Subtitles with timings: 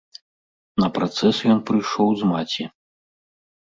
[0.85, 2.63] На працэс ён прыйшоў з маці.